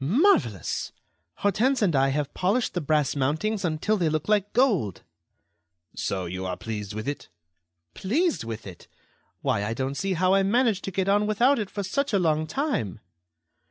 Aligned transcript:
"Marvellous! 0.03 0.91
Hortense 1.35 1.83
and 1.83 1.95
I 1.95 2.09
have 2.09 2.33
polished 2.33 2.73
the 2.73 2.81
brass 2.81 3.15
mountings 3.15 3.63
until 3.63 3.97
they 3.97 4.09
look 4.09 4.27
like 4.27 4.51
gold." 4.51 5.03
"So 5.93 6.25
you 6.25 6.43
are 6.43 6.57
pleased 6.57 6.95
with 6.95 7.07
it?" 7.07 7.29
"Pleased 7.93 8.43
with 8.43 8.65
it! 8.65 8.87
Why, 9.43 9.63
I 9.63 9.75
don't 9.75 9.93
see 9.93 10.13
how 10.13 10.33
I 10.33 10.41
managed 10.41 10.85
to 10.85 10.91
get 10.91 11.07
on 11.07 11.27
without 11.27 11.59
it 11.59 11.69
for 11.69 11.83
such 11.83 12.13
a 12.13 12.17
long 12.17 12.47
time." 12.47 12.99